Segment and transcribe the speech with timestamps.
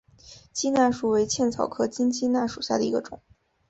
[0.51, 3.21] 鸡纳树为茜草科金鸡纳属下的一个种。